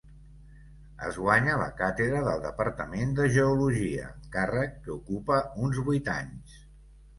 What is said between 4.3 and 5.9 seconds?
càrrec que ocupa uns